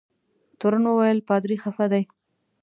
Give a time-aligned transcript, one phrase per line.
[0.59, 2.03] تورن وویل پادري خفه دی.